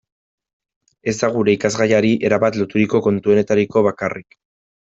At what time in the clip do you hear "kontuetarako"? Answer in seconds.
3.09-3.85